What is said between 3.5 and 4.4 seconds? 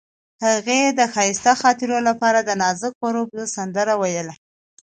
سندره ویله.